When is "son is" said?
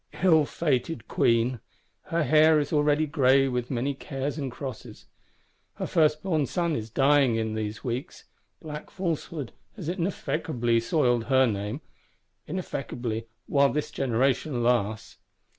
6.47-6.89